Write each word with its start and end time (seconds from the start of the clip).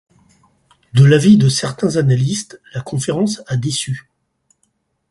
De 0.95 1.05
l'avis 1.05 1.37
de 1.37 1.47
certains 1.47 1.97
analystes, 1.97 2.59
la 2.73 2.81
conférence 2.81 3.43
a 3.45 3.55
déçu. 3.55 4.09